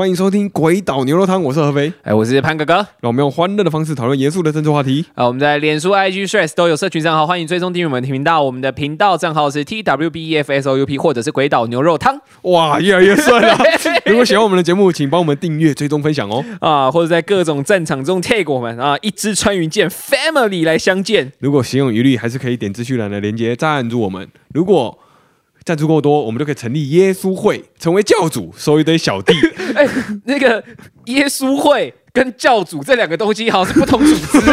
[0.00, 1.92] 欢迎收听《鬼岛牛肉汤》，我是何飞。
[2.00, 2.76] 哎，我是潘哥哥。
[3.00, 5.04] 让我们用欢乐的方式讨论严肃的政治话题。
[5.14, 8.42] 啊，我们在脸书、IG、Threads 都有社群账号，欢迎追踪订阅我们的频道。
[8.42, 12.18] 我们的频道账号是 T W B E F S O U P，或者是鬼岛牛肉汤。
[12.44, 13.54] 哇，越来越顺了。
[14.08, 16.42] 如果喜欢我们的节目，请帮我们订阅、追踪、分享哦。
[16.62, 21.30] 啊，或者在各种战场中 take 我们啊，一支穿云箭 Family 来相见。
[21.40, 24.26] 如果心有余力，还是可以点资讯栏的连接赞助我们。
[24.54, 24.98] 如果
[25.70, 29.32] 赞助够多，我们就可以成立耶稣会，成为教主，收一堆小弟。
[29.76, 29.88] 哎，
[30.24, 30.60] 那个
[31.04, 34.40] 耶稣会跟教主这两个东西好像是不同组织。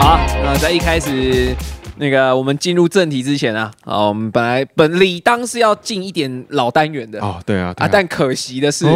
[0.00, 1.54] 好，那在一开始
[1.98, 8.86] 那个我们进入正题之前啊，啊，我们本来本理当是要进一点老单元的哦，对啊，啊，但可惜的是。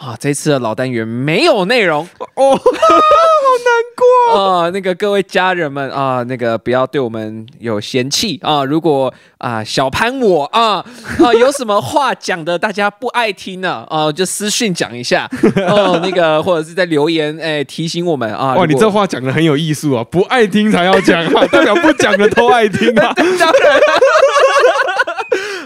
[0.00, 4.70] 啊，这次的老单元没有内容哦， 好难过啊！
[4.70, 8.64] 那个各位家人们啊，那个不要对我们有嫌弃啊！
[8.64, 10.82] 如果啊小潘我啊
[11.18, 15.28] 啊有什么话讲的大家不爱听呢啊，就私信讲一下
[15.68, 18.54] 哦， 那个或者是在留言哎提醒我们啊！
[18.56, 20.02] 哇，你这话讲的很有艺术啊！
[20.10, 23.12] 不爱听才要讲啊，代表不讲的都爱听啊！
[23.14, 23.80] 当然。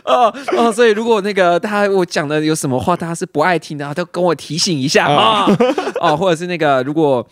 [0.04, 5.46] 哦哦，所以如果那个大家我讲的有什么话，大家是不爱听的，都跟我提醒一下啊
[6.00, 7.26] 哦，或者是那个如果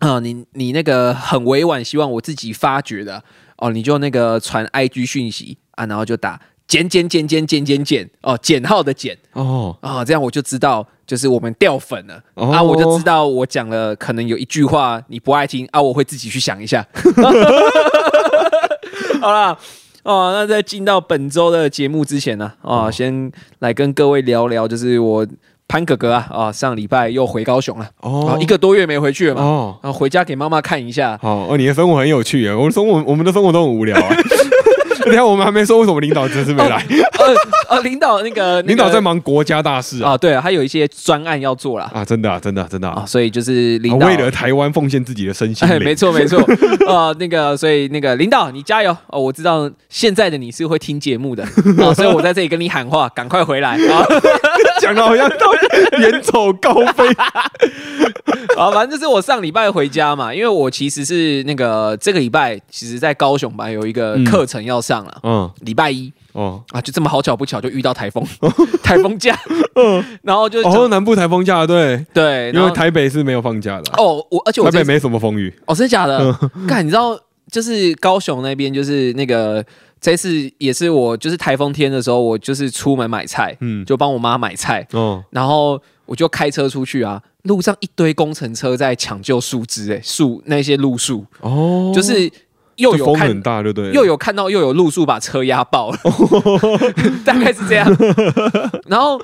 [0.00, 3.22] 啊你你那个很委婉，希望我自己发觉的
[3.58, 16.84] 哦，你就那个传 IG 讯息啊，然后就打减减减减减减减哦，减号的减哦啊，这样我就知道就是我们掉粉了啊，我就知道我讲了可能有一句话你不爱听啊，我会自己去想一下。
[19.22, 19.56] 好了。
[20.06, 25.26] 哦，那在进到本周的节目之前呢，啊，先来跟各位聊聊，就是我
[25.66, 34.08] 潘哥哥啊，啊，上礼拜又回高雄了，哦，一个多月没回去了嘛，哦，然后回家给妈妈看一下，哦，哦，你的生活很有趣啊，我的生活，我们的生活都很无聊啊。
[35.06, 36.84] 你看，我们还没说为什么领导这次没来。
[37.18, 37.34] 呃
[37.76, 44.06] 呃，领导那个 领导在忙国家大事啊，对，他有一些专案要做了啊，真的啊，真的真的啊，所以就是领导。
[44.06, 45.68] 为了台湾奉献自己的身心。
[45.80, 46.38] 没错没错。
[46.86, 48.96] 啊，那个所以那个领导你加油。
[49.08, 51.42] 哦，我知道现在的你是会听节目的。
[51.78, 53.70] 啊，所以我在这里跟你喊话，赶快回来。
[53.70, 54.06] 啊，
[54.86, 57.06] 讲的好像都远走高飞。
[58.56, 66.12] 啊，反正就是我上礼拜回家嘛，因为我其实是那个这个礼拜其实在高雄吧有一个课程要上了，嗯，礼拜一。
[66.32, 66.62] 哦。
[66.70, 68.24] 啊，就这么好巧不巧就遇到台风，
[68.82, 69.38] 台风假，
[69.74, 72.04] 嗯，然后就哦，南部台风假，对。
[72.14, 73.92] 对，因为台北是没有放假的。
[73.96, 75.52] 哦，我而且我台北没什么风雨。
[75.66, 76.32] 哦，真的假的？
[76.66, 77.18] 看你知道，
[77.50, 79.64] 就是高雄那边，就是那个
[80.06, 92.30] 这次也是我就是台风天的时候，我就是出门买菜，嗯，就帮我妈买菜，哦， 然后我就开车出去啊，路上一堆工程车在抢救树枝，哎，树那些路树，哦，就是。
[92.76, 93.90] 又有风很大，对不对？
[93.92, 95.98] 又有看到又有路数把车压爆了，
[97.24, 97.90] 大概是这样。
[98.86, 99.18] 然后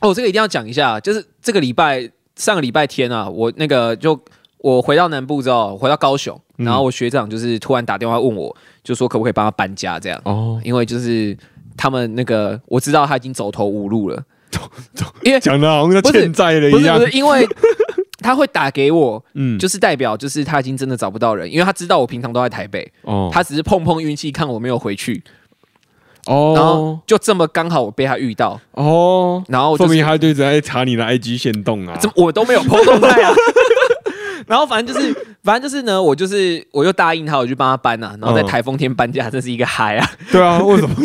[0.00, 4.16] 哦，这个一定要讲一下，就是这个礼拜上个礼拜天啊，我那个就
[4.58, 11.36] 我回到南部之后，回到高雄，然后我学长就是突然打电话问我，就说可不可以帮他搬家这样哦，因为就是
[11.76, 14.22] 他们那个我知道他已经走投无路了，
[15.22, 17.46] 因为讲的好像欠债了一样，不是因为。
[18.22, 25.24] 他会打给我，嗯，就是代表就是他已经真的找不到人，因为他知道我平常都在台北，哦，他只是碰碰运气，看我没有回去，
[26.26, 33.32] 哦，然后就这么刚好我被他遇到，哦，然后说明他就一直在查你的 IG 线动啊，怎么我都没有碰动态啊，
[34.46, 40.96] 然后反正就是反正就是呢，我就是我又答应他，我去帮他搬啊，然后在台风天搬家，这是一个嗨啊，对啊， 为什么？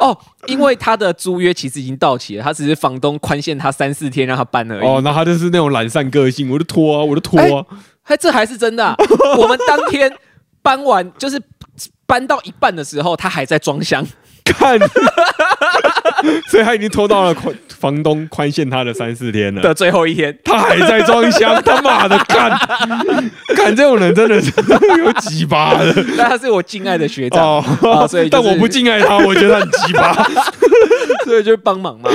[0.00, 0.16] 哦，
[0.46, 4.86] 因为他的租约其实已经到期了，他只是房东宽限他三四天让他搬而已。
[4.86, 7.64] 哦，那他就是那种懒散个性，我就拖啊，我就拖啊。
[8.04, 8.94] 哎，这还是真的。
[9.38, 10.12] 我们当天
[10.62, 11.40] 搬完，就是
[12.06, 14.06] 搬到一半的时候，他还在装箱。
[14.44, 14.78] 看，
[16.50, 17.54] 所以他已经拖到了宽
[17.84, 22.50] 房东宽限他的三四天了的最后一天，他还在装箱， 他妈的干，
[23.54, 24.50] 干这种人真的是
[25.04, 25.92] 有鸡巴的。
[26.16, 27.62] 但他是我敬爱的学长，
[28.08, 30.14] 所以但我不敬爱他，我觉得很鸡巴，
[31.26, 32.08] 所以就帮忙嘛。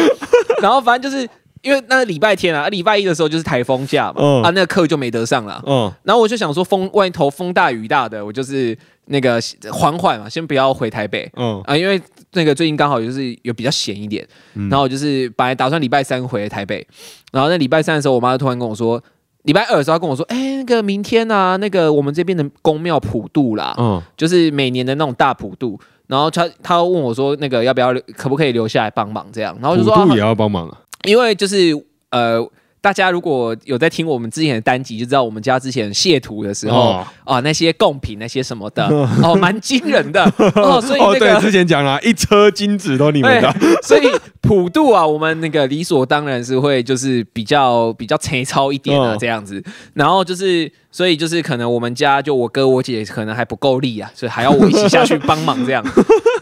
[0.60, 1.30] 然后反正就是
[1.62, 5.62] 因为那个礼拜天啊，礼拜一的时候就是台风假嘛，啊，那个课就没得上了。
[5.68, 8.76] 嗯，然后我就想说，风万一头风大雨大的，我就是
[9.06, 9.40] 那个
[9.72, 11.30] 缓缓嘛，先不要回台北。
[11.36, 12.02] 嗯啊，因为。
[12.34, 14.28] 那个最近刚好就是有比较闲一点，
[14.70, 16.86] 然后就是本来打算礼拜三回台北，
[17.32, 19.02] 然后那礼拜三的时候，我妈就突然跟我说，
[19.44, 29.26] 礼拜二的时候她跟我说，哎，那个明天啊，那个我们这边的公庙普渡啦，嗯，就是每年的那种大普渡，然后她她问我说，那个要不要可不可以留下来帮忙？
[29.32, 31.74] 这样，然后就说普渡也要帮忙啊，因为就是
[32.12, 32.40] 呃
[32.82, 38.88] 大家如果有在听我们之前的单集，就知道我们家之前卸土的时候啊，那些贡品那些什么的
[39.22, 40.24] 哦，蛮惊人的
[40.56, 40.80] 哦。
[40.82, 43.54] 所以那个之前讲了 一车金子都你们的，
[43.84, 44.08] 所以
[44.42, 49.62] 普渡啊，我们那个理所当然是会就是比较比较粗糙一点啊这样子。
[49.94, 55.86] 然后就是所以就是可能我们家就我哥我姐可能还不够力啊，所以还要我一起下去帮忙这样。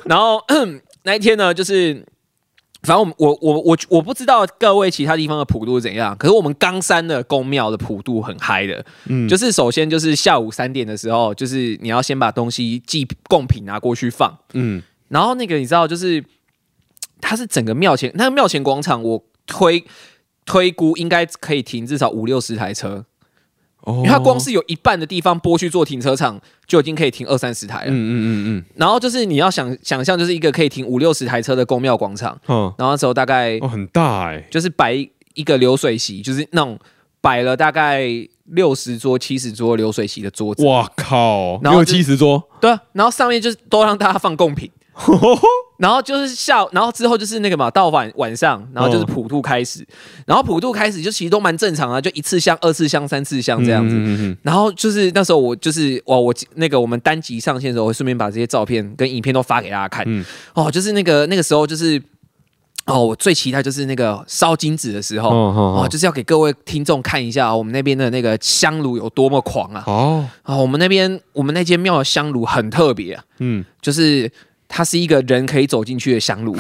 [0.06, 0.40] 然后
[1.02, 2.06] 那一天呢，就是。
[2.88, 16.24] 反正我我我我我不知道各位其他地方的普渡怎样，可是我们冈山的宫庙的普渡很嗨的，嗯，就是首先就是下午三点的时候，就是你要先把东西祭贡品拿过去放，嗯，然后那个你知道，就是
[17.20, 19.84] 它是整个庙前那个庙前广场，我推
[20.46, 23.04] 推估应该可以停至少五六十台车。
[23.88, 27.92] 因为它光是有一半的地方拨去做停车场，就已经可以停二三十台了。
[27.92, 28.66] 嗯嗯嗯嗯。
[28.76, 32.38] 然后就是你要想想象，就是一个可以停五六十台车的公庙广场。
[32.48, 32.74] 嗯。
[32.78, 34.94] 然后那时候大概哦很大哎，就是摆
[35.34, 36.78] 一个流水席，就是那种
[37.22, 38.08] 摆了大概
[38.46, 40.66] 六十桌、七十桌流水席的桌子。
[40.66, 41.60] 哇靠！
[41.64, 42.42] 然后七十桌。
[42.60, 44.70] 对啊，然后上面就是都让大家放贡品。
[45.78, 49.86] 然后就是下，然后之后就是那个嘛，到晚晚上，然后就是普渡开始，
[50.26, 53.96] 然后普渡开始就其实都蛮正常啊，就一次香、二次香、三次香这样子。
[53.96, 60.26] 嗯嗯然后就是那时候我就是哇，我那个我们单集上线的时候，我顺便把这些照片跟影片都发给大家看。
[60.56, 62.02] 哦，就是那个那个时候就是
[62.88, 69.84] 哦，我最期待就是那个烧金纸的时候哦，就是要给各位听众看一下我们那边的那个香炉有多么狂啊！
[69.86, 74.32] 哦啊，我们那边我们那间庙的香炉很特别啊，嗯，就是。
[74.68, 76.56] 它是一个人可以走进去的香炉，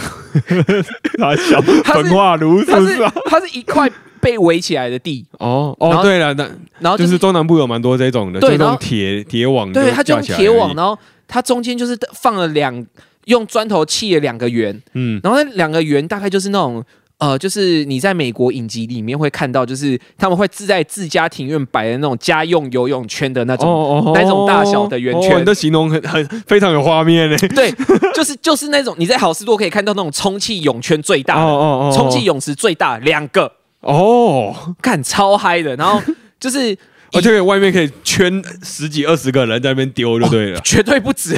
[1.17, 2.97] 它小 焚化炉，它是？
[3.25, 3.89] 它是一块
[4.19, 5.25] 被围起来的地。
[5.39, 6.49] 哦哦，对了，那
[6.79, 12.85] 然后就是中南部有蛮多这种的，对，那种铁铁网，对，它就用铁网，然后它中间就是放了两
[13.25, 16.83] 用砖头砌了两个圆，嗯，然后那两个圆大概就是那种。
[17.19, 27.35] 呃，就是你在美国影集里面会看到，就是他们会自在自家庭院摆的那种家用游泳圈的那种那种大小的圆圈，的形容很很非常有画面嘞。
[27.55, 27.73] 对，
[28.13, 35.99] 就是就是那种你在好事多可以看到那种充气泳圈最大的，充气泳池最大两个哦，看超嗨的，然后
[36.39, 36.77] 就是。
[37.13, 41.37] 而且外面可以圈十几二十个人在那边丢就对了，绝对不止，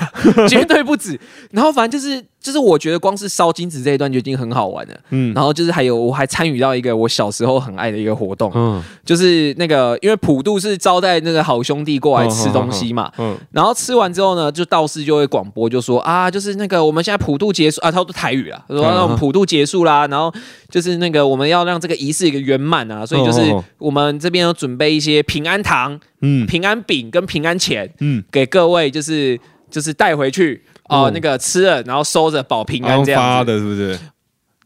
[0.50, 1.18] 绝对不止。
[1.52, 2.22] 然后反正就是。
[2.41, 20.33] 就是我觉得光是烧金子这一段就已经很好玩了，嗯，然后就是还有我还参与到一个我小时候很爱的一个活动，嗯，就是那个因为普渡是招待那个好兄弟过来吃东西嘛，嗯，然后吃完之后呢，就道士就会广播就说啊，就是那个我们现在普渡结束啊，他说台语啊，他说那普渡结束啦，然后
[20.69, 29.38] 就是那个我们要让这个仪式一个圆满啊，所以就是我们这边要准备一些平安糖、嗯，平安饼跟平安钱，嗯，给各位就是
[29.69, 30.63] 就是带回去。
[30.89, 34.00] 哦，那个吃了，然后收着保平安这样发的，是不是？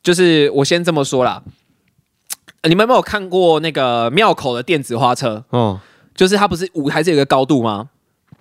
[0.02, 1.44] 就是我先这么说啦。
[2.64, 5.44] 你们有没有看过那个庙口的电子花车？
[5.50, 5.78] 哦，
[6.16, 7.90] 就是它不是舞台是有个高度吗？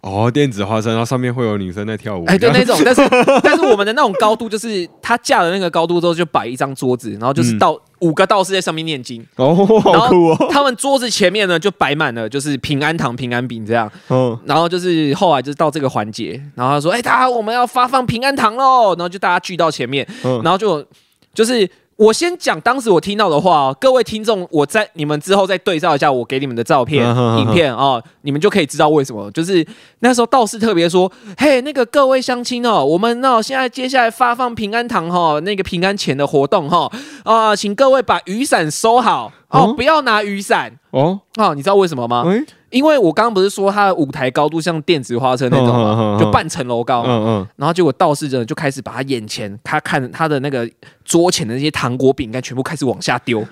[0.03, 2.25] 哦，电子花车，然后上面会有女生在跳舞。
[2.27, 3.03] 哎，对，那种，但是
[3.43, 9.27] 但是我们的那种高度，就是它架的那个高度之后，就摆一张桌子，然后就是到五个道士在上面念经。
[9.37, 10.49] 哦，好酷哦！
[10.51, 13.91] 他们桌子前面呢，就摆满了就是平安糖、平安饼这样。
[14.11, 20.07] 嗯，然后就是后来就是到这个环节，然后他说：“哎，大家我们要发放平安糖喽！”然后就大家聚到前面，
[20.43, 20.87] 然后就
[21.33, 21.69] 就是。
[22.03, 27.07] 我先讲当时我听到的话，哦各位听众，我在你们之后再对照一下我给你们的照片、
[27.39, 29.31] 影片啊，你们就可以知道为什么。
[29.31, 29.65] 就是
[30.01, 36.91] 那时候道士特别说：“嘿，那个各位乡亲哦，我们哦现在接下来发放平安糖哈，那个平安钱的活动哈
[37.23, 39.31] 啊，请各位把雨伞收好。
[39.51, 40.73] 哦，不要拿雨伞。
[40.91, 41.21] 哦？
[41.37, 42.25] 啊，你知道为什么吗？”
[42.73, 46.17] 因为我刚刚不是说它的舞台高度像电子花车那种吗？
[46.19, 47.03] 就半层楼高。
[47.03, 47.49] 嗯嗯。
[47.57, 50.69] 然后结果道士真的就开始把他眼前他看他的那个
[51.05, 53.45] 桌前的那些糖果饼干全部开始往下丢。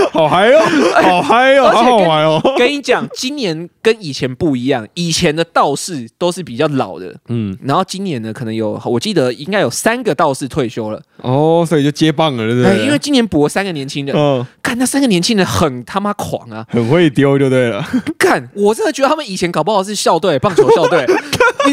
[0.12, 0.60] 好嗨哦！
[1.02, 1.70] 好嗨哦！
[1.70, 2.40] 好好玩哦！
[2.56, 7.56] 跟你讲，今年跟以前不一样，以前的道士都是比较老的，嗯。
[7.62, 11.00] 然后今年呢，可能有我记得应该有三个道士退休了。
[11.18, 12.84] 哦，所以就接棒了，对不对？
[12.84, 14.16] 因为今年补了三个年轻人。
[14.16, 14.44] 嗯。
[14.62, 16.64] 看那三个年轻人很他妈狂啊！
[16.68, 17.82] 很会丢就对了。
[18.18, 21.06] 看，我真的觉得他们以前搞不好是校队，棒球校队。
[21.66, 21.72] 你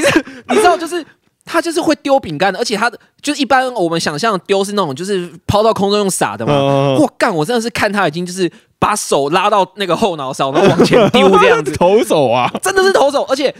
[0.49, 1.03] 你知道，就是
[1.45, 6.53] 他就是会丢饼干的，而且他的就是一般我们想象丢是那种就是抛到空中用撒的嘛。
[6.99, 13.53] 我干，我真的是看他已经就是把手拉到那个后脑勺，然后往前丢这样子， 投手啊，真的是投手，而且。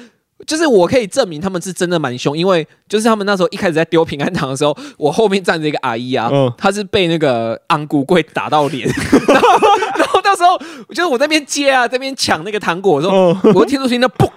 [0.45, 8.85] 就是我可以证明他们是真的蛮凶，因为就是他们那时候一开始在丢平安糖的时候，我后面站着一个阿姨啊，她是被那个昂古柜打到脸，
[9.29, 9.57] 然后
[9.97, 14.29] 然后到时候就是我那边接啊，这边抢那个糖果的时候，我听出听到嘣，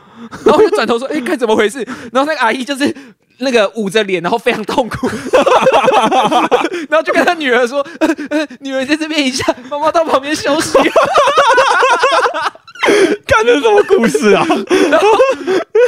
[0.45, 1.83] 然后就转头说，哎，看怎么回事？
[2.13, 2.87] 然后那个阿姨就是
[3.39, 5.09] 那个捂着脸，然后非常痛苦，
[6.89, 7.85] 然后就跟他女儿说：
[8.61, 10.79] “女儿在这边一下，妈妈到旁边休息。
[13.27, 14.45] ”看的什么故事啊？
[14.91, 15.09] 然后，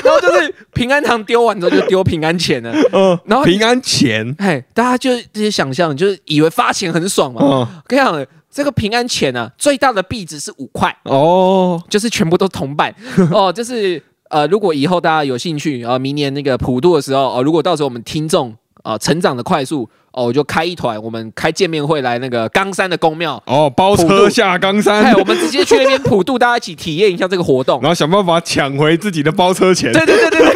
[0.05, 2.71] 然后就是平安糖丢完之后就丢平安钱了。
[2.93, 7.41] 嗯，然后平安钱，嘿，大家就这些想象，就是以为发钱很爽嘛。
[7.43, 12.95] 嗯，跟你讲，这个平安钱呢，最大的币值是五块哦，就是全部都铜板
[13.33, 19.89] 哦，就是呃，如果以后大家有兴趣啊，明年那个普渡的时候哦，如果到时候我们听众啊成长的快速。
[20.13, 29.93] 哦，我就开一团，我们开见面会来那个冈山的宫庙哦，包车下冈山，哎，我们直接去那边普渡，大家一起体验一下这个活动，然后想办法抢回自己的包车钱。
[29.93, 30.53] 对对对对对，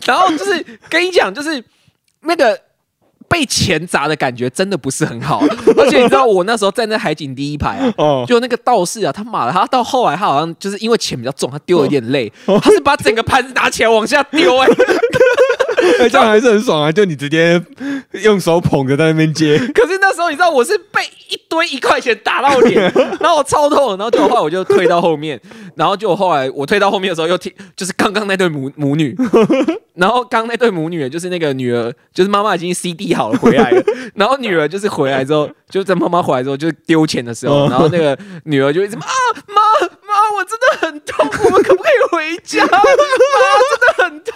[0.06, 1.62] 然后就是跟你讲，就是
[2.22, 2.58] 那个
[3.28, 5.42] 被钱砸的感觉真的不是很好，
[5.76, 12.32] 而且你知道我那时候站在海景第一排啊，哦，就那个道士啊，他妈的，他到后来他好像就是因为钱比较重，他丢了一点累，
[12.62, 14.68] 他是把整个盘子拿起来往下丢，哎。
[14.68, 14.70] 哎，
[16.10, 16.92] 这样还是很爽啊！
[16.92, 17.60] 就你直接
[18.22, 19.58] 用手捧着在那边接。
[19.74, 22.80] 可是那时候你知道，我是被一堆一块钱打到脸，
[23.20, 25.40] 然后我超痛，然后就后来我就退到后面，
[25.76, 29.16] 然后就后来我退到后面的时候，又听就是刚刚那对母母女，
[29.94, 33.82] 然后刚那对母女就是那个女儿，就是妈妈已经 CD 好了回来了，
[34.14, 39.00] 然后女儿就是回来之后，就在妈妈回来之后就丢钱的时候，然后那个女儿就一直啊
[39.46, 39.77] 妈妈，
[40.38, 42.62] 我真的很痛，我们可不可以回家？
[42.70, 42.94] 妈真
[43.80, 44.32] 的很痛。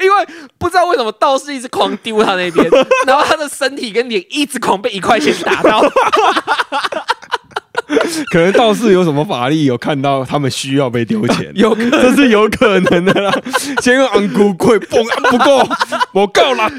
[0.00, 0.26] 因为
[0.58, 2.70] 不知道为什么道士一直狂丢他那边，
[3.04, 5.82] 然后他的身体跟脸一直狂被一块钱打到。
[8.30, 13.32] 可能道士有什么法力，有看到他们需要被丢钱， 有这是有可能的啦。
[13.80, 15.68] 先用昂古贵蹦，不够，
[16.12, 16.70] 我够了，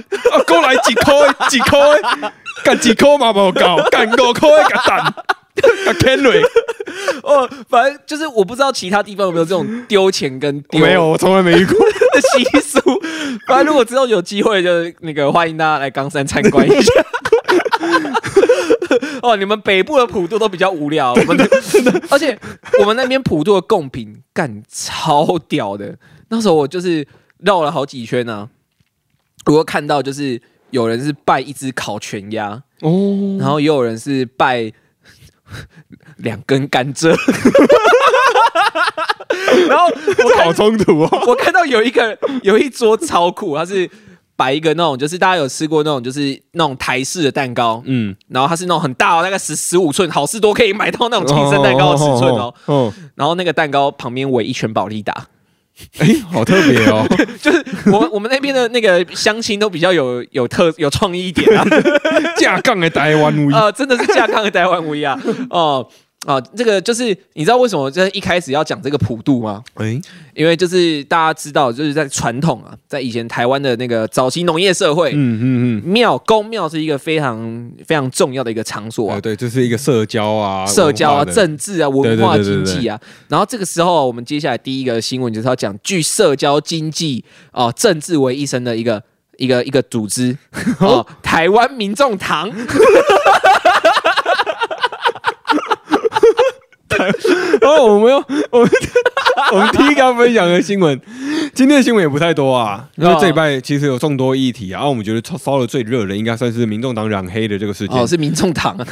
[0.46, 1.78] 够来几颗几颗，
[2.64, 5.14] 干几颗嘛不够，干五块个蛋。
[6.00, 6.42] Kenry，
[7.24, 12.80] 哦，反正就是我不知道其他地方有没有这种丢钱跟没有，我从来没遇过的 习俗。
[13.48, 14.70] 反正如果之后有机会，就
[15.02, 16.92] 那个欢迎大家来冈山参观一下。
[19.22, 21.38] 哦，你们北部的普渡都比较无聊，我们
[22.10, 22.38] 而且
[22.80, 25.98] 我们那边普渡的贡品干超屌的。
[26.30, 27.06] 那时候我就是
[27.40, 28.50] 绕了好几圈呢，
[29.46, 34.72] 如果看到就是有人是拜一只烤全鸭哦，然后也有人是拜。
[36.18, 37.10] 两根甘蔗，
[39.68, 41.24] 然后我好冲突哦！
[41.28, 43.90] 我看到有一个有一桌超酷，它是
[44.36, 55.28] 摆一个那种，就是大家有吃过那种，就是那种台式的蛋糕，嗯，然后它是那种很大，哦大概十十五寸，好事多可以买到那种亲生蛋糕的尺寸哦，嗯，然后那个蛋糕旁边围一圈宝利达。
[56.00, 57.06] 哎，好特别哦！
[57.42, 61.64] 就是我我们那边的那个相亲都比较有有特有创意一点啊，
[62.38, 65.20] 架杠的台湾威啊，真的是架杠的台湾威啊，
[65.50, 65.88] 哦。
[66.28, 69.64] 啊，这个就是你知道为什么在一开始要讲这个普渡吗？
[69.76, 69.98] 哎，
[70.36, 83.00] 因为就是大家知道，就是在传统啊，在以前台湾的那个早期农业社会，嗯嗯嗯，庙公庙是一个非常非常重要的一个场所啊，对，就是一个社交啊、社交啊、政治啊、文化经济啊。
[83.30, 89.02] 然后这个时候，我们接下来第一个新闻就是要讲具社交经济啊、政治为一身的一个
[89.38, 90.38] 一个一个组织
[90.82, 92.18] 哦，台湾民众
[96.88, 97.08] 党。
[97.62, 98.18] 哦，我们要
[98.52, 98.70] 我们
[99.54, 101.00] 我们第一个分享的新闻，
[101.54, 104.78] 今天的新闻也不太多啊，因为这一拜其实有众多议题啊。
[104.78, 107.98] 然后我们觉得烧烧的最热的，应该算是民众党染黑的这个事件。
[107.98, 108.78] 哦，是民众党，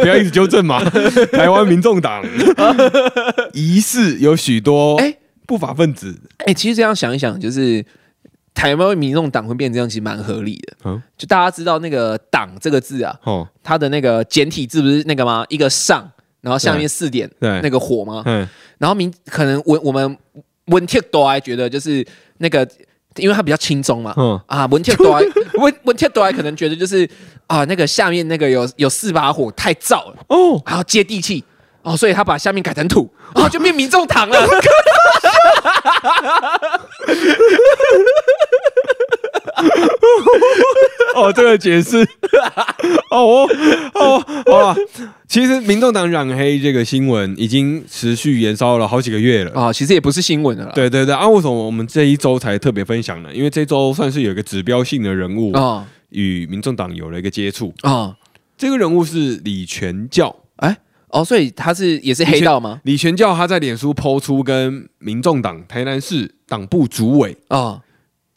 [0.00, 0.82] 不要一直纠正嘛。
[1.32, 2.24] 台湾民众党
[3.52, 5.14] 疑似有许多哎
[5.46, 6.18] 不法分子。
[6.46, 7.84] 哎，其实这样想一想，就是
[8.54, 10.76] 台湾民众党会变这样，其实蛮合理的。
[10.84, 15.44] 嗯，就大家知道那个“党”这个字啊，哦，它的那个简体字不是那个吗？
[15.48, 16.10] 一个上。
[16.44, 18.22] 然后下面四点那个火吗？
[18.26, 18.46] 嗯，
[18.76, 20.16] 然后明可能文我们
[20.66, 22.06] 文铁多还觉得就是
[22.38, 22.68] 那个，
[23.16, 24.12] 因为它比较轻松嘛。
[24.18, 24.38] 嗯。
[24.46, 25.18] 啊，文铁多
[25.58, 27.08] 文文铁多还可能觉得就是
[27.46, 31.42] 啊，那个下面那个有有四把火太燥了哦，还要接地气
[31.82, 34.38] 哦，所以他把下面改成土，哦，就变民众堂了。
[41.14, 41.98] 哦，这个解释，
[43.10, 43.48] 哦哦
[43.94, 44.23] 哦，
[45.34, 50.70] 其实民众党染黑这个新闻已经持续延烧了好几个月了啊，其实也不是新闻了。
[50.76, 53.34] 对对对，啊，为什么我们这一周才特别分享呢？
[53.34, 58.14] 因为这周算是有一个指标性的人物啊，与民众党有了一个接触啊。
[58.56, 60.76] 这个人物是李全教，哎，
[61.08, 62.80] 哦，所以他是也是黑道吗？
[62.84, 67.82] 李全教他在脸书抛出跟民众党台南市党部主委啊。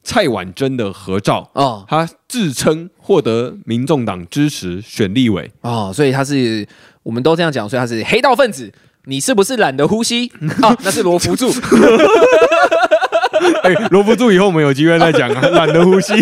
[0.08, 6.66] 蔡婉珍的合照哦，他自称获得民众党支持选立委哦，所以他是
[7.04, 8.72] 我们都这样讲，所以他是黑道分子。
[9.10, 10.74] 你是不是懒得呼吸啊？
[10.84, 11.52] 那是罗福柱。
[13.64, 16.14] 哎，罗福柱，以后我们有机会再讲啊， 懒得呼吸，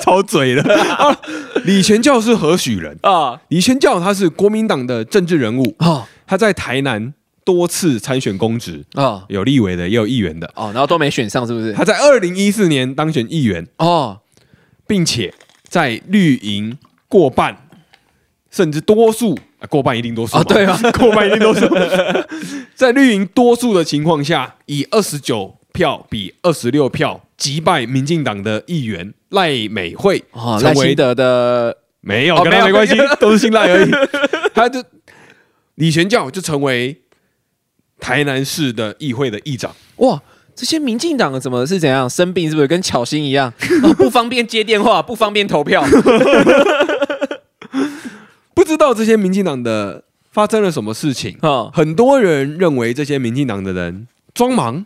[0.00, 0.62] 超嘴了
[0.94, 1.16] 啊！
[1.64, 3.40] 李全教是何许人啊？
[3.48, 7.12] 李全教他是国民党的政治人物啊，他在台南
[7.48, 11.72] 多次参选公职啊，有立委的，也有议员的哦，然后都没选上，是不是？
[11.72, 14.18] 他在二零一四年当选议员哦，
[14.86, 15.32] 并且
[15.66, 16.76] 在绿营
[17.08, 17.56] 过半，
[18.50, 19.38] 甚至多数。
[19.70, 20.44] 过半一定多数啊！
[20.44, 21.66] 对啊，过半一定多数。
[22.76, 30.22] 在绿营多数的情况下，以二十九票比二十六票击败民进党的议员赖美惠，
[30.62, 33.90] 赖清德的没有跟他没关系，都是信赖而已。
[34.54, 34.84] 他就
[35.74, 36.96] 李全教就成为
[38.00, 39.74] 台南市的议会的议长。
[39.96, 40.20] 哇，
[40.54, 42.48] 这些民进党怎么是怎样生病？
[42.48, 43.52] 是不是跟巧心一样，
[43.98, 45.84] 不方便接电话，不方便投票？
[48.54, 50.02] 不知道这些民进党的
[50.32, 51.70] 发生了什么事情啊？
[51.72, 54.84] 很多人认为这些民进党的人装忙，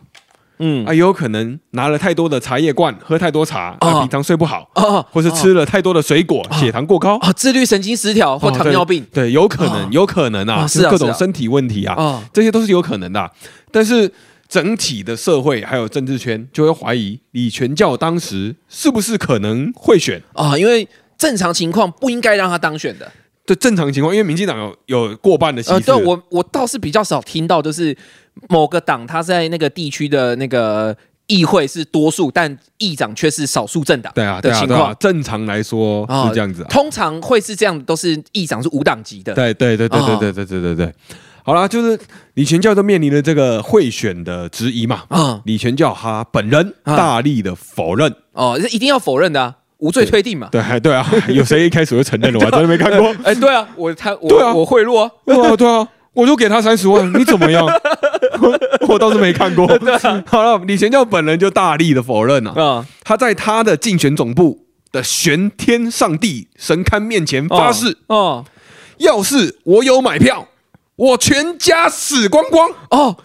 [0.59, 13.31] 嗯，啊，有可能拿了太多的茶叶罐，喝太多茶，啊，平常睡不好，啊，或是吃了太多的水果，血糖过高，啊，自律神经失调或糖尿病，对，有可能，有可能啊，是各种身体问题啊，这些都是有可能的。
[13.71, 14.11] 但是
[14.47, 20.21] 整体的社会还有政治圈就会怀疑李全教当时是不是可能会选。
[20.33, 20.55] 啊？
[20.57, 23.11] 因为正常情况不应该让他当选的。
[23.45, 25.81] 对正常情况，因为民进党有有过半的席次。
[25.81, 27.95] 对我我倒是比较少听到，就是
[28.47, 30.95] 某个党他在那个地区的那个
[31.27, 34.13] 议会是多数，但议长却是少数政党。
[34.15, 36.65] 对啊，的情况正常来说是这样子。
[36.69, 39.33] 通常会是这样，都是议长是无党籍的。
[39.33, 40.93] 对对对对对对对对对对。
[41.45, 41.99] 好了，就是
[42.35, 45.03] 李全教都面临了这个贿选的质疑嘛。
[45.09, 48.15] 啊，李全教他本人大力的否认。
[48.31, 49.55] 哦，是一定要否认的。
[49.83, 50.47] 无罪推定嘛？
[50.49, 52.39] 对，对啊， 有谁一开始就承认了？
[52.39, 53.13] 我真的没看过。
[53.25, 57.67] 哎，对啊，我他，对啊，我贿赂啊，对啊，对啊，我就给他三十万， 你怎么样？
[58.87, 59.67] 我倒是没看过。
[60.25, 62.51] 好了，李贤教本人就大力的否认了。
[62.53, 68.45] 啊，他在他的竞选总部的玄天上帝神龛面前发誓：哦，
[68.99, 70.47] 要是我有买票，
[70.95, 72.71] 我全家死光光。
[72.91, 73.17] 哦，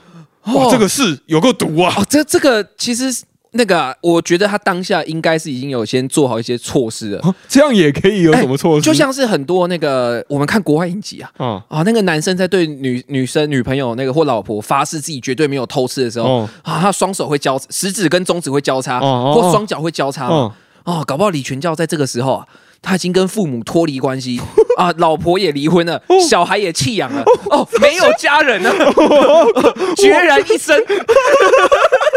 [0.53, 1.95] 哇，这个事有个毒啊！
[1.97, 3.23] 哦，这这个其实。
[3.59, 7.35] 那个，我觉得他当下应该是已经有先做好一些措施了。
[7.49, 8.83] 这样也可以有什么措施？
[8.83, 20.55] 就像是很多那个我们看国外影集啊，啊，那个男生在对女女生女朋友那个或老婆发誓自己绝对没有偷吃的时候，啊，他双手会交食指跟中指会交叉，或双脚会交叉嘛。
[20.85, 22.47] 哦，搞不好李全教在这个时候啊，
[22.81, 24.41] 他已经跟父母脱离关系
[24.79, 28.71] 啊，老婆也离婚了，小孩也弃养了，哦，没有家人了，
[29.99, 30.81] 孑然一身。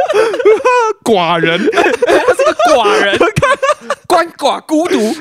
[1.04, 3.18] 寡人，他是个寡人，
[4.08, 4.98] 鳏寡孤独。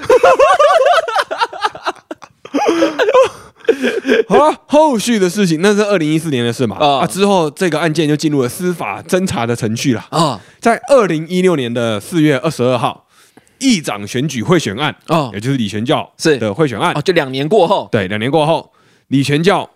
[4.28, 6.76] 好了，后续的事情那是二零一四年的事嘛？
[6.76, 10.40] 啊，之后这个案件就进入了司法侦查的程序了啊。
[10.60, 13.06] 在二零一六年的四月二十二号，
[13.58, 18.72] 议长选举贿选案啊，也就是李全教是的贿选案哦，就两年过后，对，两年过后，
[19.08, 19.70] 李全教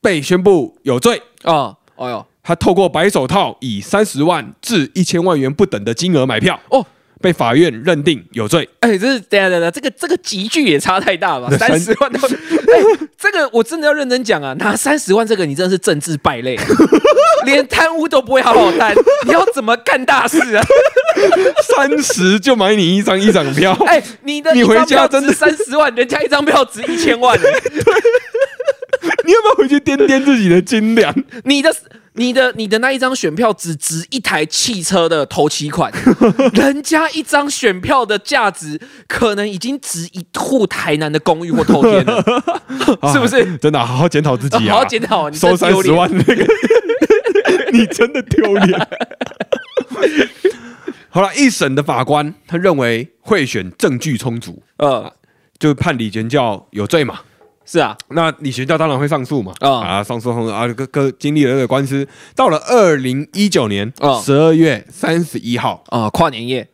[0.00, 1.76] 被宣布有罪啊。
[1.96, 2.24] 哎呦。
[2.48, 6.82] 他透过白手套，以三十万至一千万元不等的金额买票，哦，
[7.20, 8.66] 被法院认定有罪。
[8.80, 16.58] 哎，这是等下等下，这个这个集距也差太大了，三十万都， 哎，这个我真的要认真讲啊，拿三十万这个，你真的是政治败类，
[17.44, 18.94] 连贪污都不会好好贪，
[19.26, 20.64] 你要怎么干大事啊？
[21.76, 27.38] 三十就买你一张一张票，哎，你的你回家真的三十万，人家一张票值一千万，
[29.26, 31.14] 你要不要回去掂掂自己的斤两？
[31.44, 31.74] 你的。
[32.14, 35.92] 你的你的那一张选票只值一台汽车的头期款，
[36.52, 42.20] 人家一张选票的价值可能已经值一户台南的公寓或头天了，
[43.12, 43.56] 是不是？
[43.58, 44.72] 真的好好检讨自己啊！
[44.72, 46.44] 好好检讨，收三十万那个，
[47.72, 48.88] 你真的丢脸。
[51.08, 55.12] 好了，一审的法官他认为贿选证据充足，呃，
[55.60, 57.20] 就判李全教有罪嘛。
[57.70, 59.52] 是啊，那李学教当然会上诉嘛。
[59.60, 63.92] 啊，上诉后啊，各各经历了这个官司，到了二零一九年
[64.24, 65.84] 十二月三十一号。
[65.88, 66.66] 啊，跨年夜，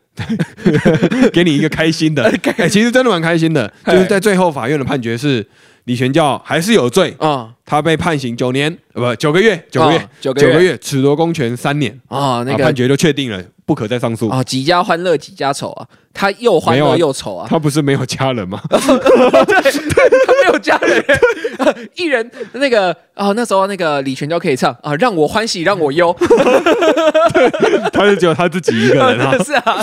[1.35, 2.23] 给你一个开心的。
[2.59, 5.45] 哎，其实真的蛮开心的，就是在最后法院的判决是
[5.85, 13.43] 李全教还是有罪啊，他被判刑九年，不九个月，九个月，九个月，褫夺公权三年啊，那个判决就确定了。
[13.67, 14.45] 不可再上诉啊！
[14.45, 15.87] 几家欢乐几家愁啊！
[16.13, 17.47] 他又欢乐又愁啊！
[17.49, 18.61] 他不是没有家人吗？
[18.69, 21.03] 对对，他没有家人，
[21.97, 26.15] 一人那个啊，那时候那个李全教可以唱啊，让我欢喜让我忧，
[27.91, 29.35] 他就只有他自己一个人啊！
[29.43, 29.83] 是啊，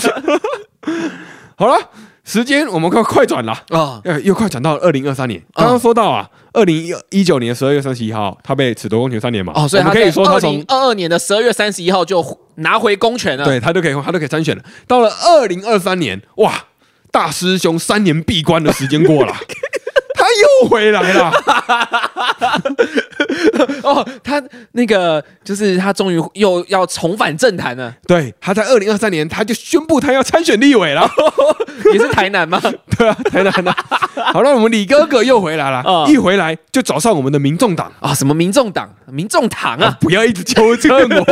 [1.56, 1.80] 好了。
[2.24, 5.42] 时间我们快快转了啊，又快转到二零二三年。
[5.54, 9.54] 刚刚说到啊，二零一一九年十二月三十一号，他被褫夺公权三年嘛。
[9.56, 12.24] 哦，所以他可以说他从二二年的十二月三十一号就
[12.56, 13.44] 拿回公权了。
[13.44, 14.64] 对他都可以，他都可以参选了。
[14.88, 16.66] 到了二零二三年，哇，
[17.12, 19.36] 大师兄三年闭关的时间过了。
[20.66, 21.32] 回来了，
[23.84, 24.42] 哦，他
[24.74, 27.94] 那个就是他终于又要重返政坛了。
[28.08, 31.10] 对，他在二零二三年他就宣布他要参选立委了，
[31.94, 32.62] 也是台南吗？
[32.98, 33.76] 对啊，台南的。
[34.34, 39.98] 好了，我们李哥哥又回来了，一回来就找上我们的民众党啊，什么民众党、民众党啊？
[40.00, 41.26] 不要一直纠正我。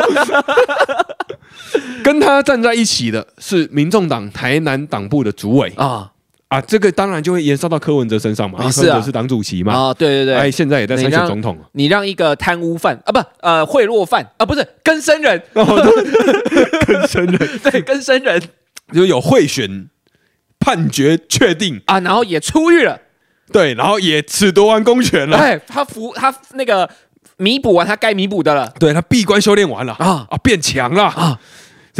[2.03, 6.11] 跟他站在一起的是民众党台南党部的主委啊。
[6.49, 9.71] 啊，这个当然就会延烧到柯文哲身上嘛，柯文哲是党主席嘛。
[9.71, 11.57] 啊，对对对，哎，现在也在参选总统。
[11.73, 18.41] 你让一个贪污犯啊，不，呃，贿赂犯啊，不是跟生人， 跟 生人，对，跟生人。
[18.91, 19.87] 就有贿选
[20.59, 21.79] 判决确定。
[21.85, 22.99] 啊，然后也出狱了，
[23.53, 26.89] 对，然后也褫夺完公权了，哎，他服他那个
[27.37, 29.93] 弥补完他该弥补的了，对他闭关修炼完了。
[29.99, 30.25] 啊。
[30.31, 31.03] 啊，变强了。
[31.03, 31.39] 啊。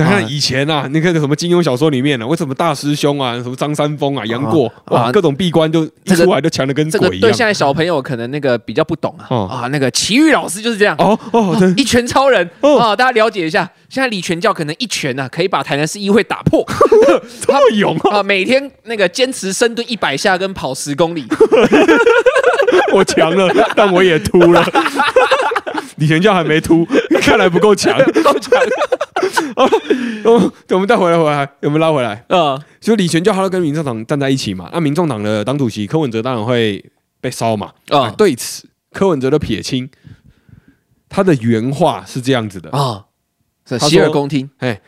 [0.03, 2.25] 你看以前啊，那个什么金庸小说里面呢？
[2.25, 7.21] 为什么大师兄啊，什么张三丰啊、杨过啊，各种闭关就一出来就强的跟鬼一样。
[7.21, 13.69] 对，现在小朋友可能那个比较不懂啊啊，那个奇遇老师就是这样哦哦，一拳超人啊，大家了解一下。
[13.89, 16.63] 现在李全教可能一拳呢，可以把台南市议会打破，
[17.41, 18.21] 这么勇啊！
[18.21, 21.25] 每天那个坚持深蹲一百下跟跑十公里，
[22.93, 24.63] 我强了，但我也秃了。
[25.97, 26.87] 李全教还没秃，
[27.21, 28.57] 看来不够强， 不够强。
[30.23, 32.57] 哦，我们再回来，回来，我们拉回来啊！
[32.79, 36.83] 就李全教他要跟民众党站在一起嘛，那民众党的党主席柯文哲当然会
[37.19, 38.09] 被烧嘛啊！
[38.17, 39.89] 对此，柯文哲的撇清，
[41.09, 43.05] 他的原话是这样子的啊。
[43.77, 44.49] 洗耳恭听。
[44.59, 44.79] 哎，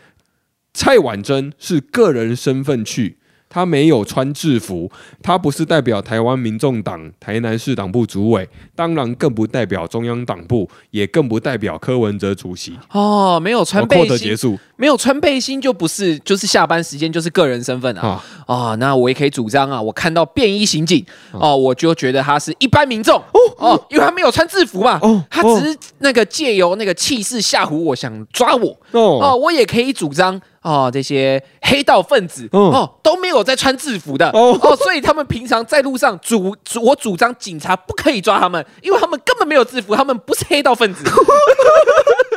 [0.74, 3.20] 蔡婉珍是个人身份去。
[3.54, 4.90] 他没有穿制服，
[5.22, 12.80] 他不是代表台湾民众党台南市党部主委，当然更不代表中央党部，也更不代表柯文哲主席。
[12.92, 18.20] 哦，没有穿背心，结束，没有穿背心就不是，就是下班时间就是个人身份啊。
[18.48, 30.42] 啊，那我也可以主张啊，我看到便衣刑警哦，我就觉得他是一般民众哦哦，因为他没有穿制服嘛，哦，他只是那个借由那个气势吓唬我，想抓我哦哦，我也可以主张。
[30.64, 41.04] 哦，这些黑道分子哦都没有在穿制服的哦，所以他们平常在路上主主我主张警察不可以抓他们，因为他们根本没有制服，他们不是黑道分子。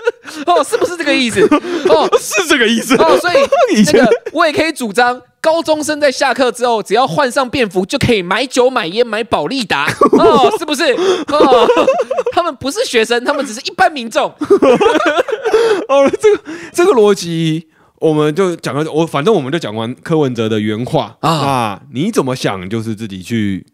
[0.46, 1.40] 哦，是不是这个意思？
[1.88, 2.96] 哦，是这个意思。
[2.96, 3.36] 哦，所以
[3.92, 9.86] 那个我也可以主张，高中生在下课之后只要换上便服就可以买酒、买烟、买宝利达。
[10.18, 10.84] 哦，是不是？
[11.28, 11.68] 哦，
[12.32, 14.28] 他们不是学生，他们只是一般民众。
[15.88, 16.42] 哦，这个
[16.72, 17.68] 这个逻辑。
[18.00, 23.64] 我们就讲完，我反正我们就讲完柯文哲的原话啊，你怎么想就是自己去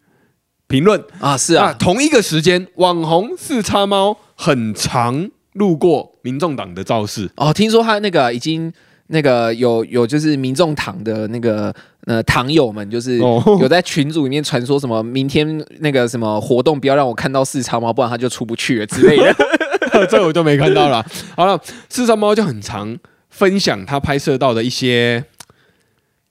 [0.67, 1.35] 评论啊。
[1.35, 7.53] 是啊，同一个时间，网红四叉猫很常路过民众党的造势哦。
[7.53, 8.71] 听说他那个已经
[9.07, 11.73] 那个有有就是民众党的那个
[12.05, 19.35] 呃党友们，就是有在群组里面传说什么明天那个什么活动不要让我看到四叉猫，不然他就出不去了之类的。
[20.09, 21.05] 这我就没看到了。
[21.35, 21.59] 好了，
[21.89, 22.97] 四叉猫就很长。
[23.29, 25.23] 分享他拍摄到的一些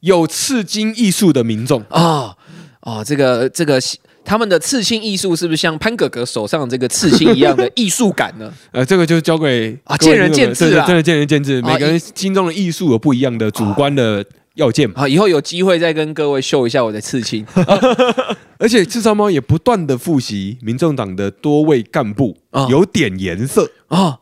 [0.00, 2.37] 有刺金艺术的民众啊
[2.80, 3.80] 啊，这个这个
[4.30, 8.48] 他们的刺青艺术是不是像潘哥哥手上这个刺青一样的艺术感呢？
[8.70, 15.08] 呃，这个就交给啊见仁见智啊，真的见仁见智，每个人心中的艺术有不一样的主观的要件啊。
[15.08, 17.44] 以后有机会再跟各位秀一下我的刺青，
[18.60, 22.36] 而且智商猫也不断的复习民众党的多位干部
[22.68, 24.20] 有点颜色啊。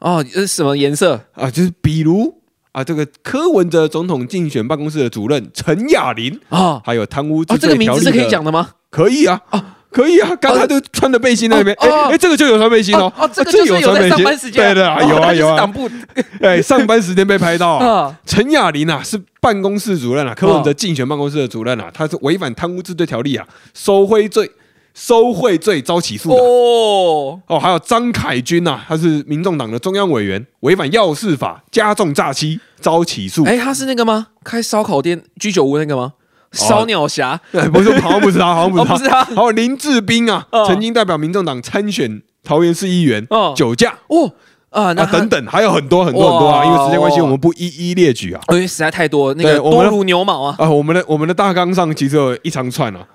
[0.00, 1.50] 哦，是什么颜色啊？
[1.50, 2.34] 就是比如
[2.72, 8.72] 啊，这个柯文哲总统竞选办公室的主任陈雅玲啊，还有贪污这个名字是可以讲的吗？
[8.92, 10.36] 可以啊，啊，可以啊。
[10.36, 13.12] 刚才都穿的背心在那边，哎哎，这个就有穿背心哦。
[13.18, 15.56] 哦，这个就有穿背心，对对啊，有啊有啊。
[15.56, 15.90] 党部
[16.40, 18.14] 哎，上班时间被拍到啊。
[18.26, 24.50] 陈雅玲啊，是办公室主任啊，柯文哲竞选办公室的主任啊，他是违反贪污治罪条例啊，收贿罪。
[24.94, 33.42] 收贿罪遭起诉的哦哦，还有张凯军呐，他是民众党的中央委员，违反药事法加重诈欺遭起诉。
[33.44, 34.26] 哎，他是那个吗？
[34.44, 36.12] 开烧烤店、居酒屋那个吗？
[36.52, 37.40] 烧鸟侠？
[37.72, 38.94] 不是，好像不是他，好像不是他。
[38.96, 39.24] 不是他。
[39.24, 44.32] 还有林志斌啊，曾经代表民众党参选桃园市议员，酒驾哦。
[44.70, 46.64] 啊，那等等，还有很多很多很多啊！
[46.64, 48.40] 因为时间关系，我们不一一列举啊。
[48.48, 50.56] 因为实在太多，那个多如牛毛啊！
[50.58, 53.06] 啊，我们的我们的大纲上其实有一长串啊，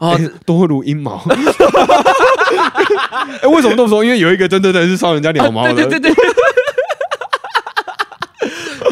[0.46, 1.20] 多如阴毛。
[3.42, 4.06] 哎，为什么这么说？
[4.06, 5.74] 因为有一个真的真的是烧人家鸟毛的。
[5.74, 6.24] 对对对对。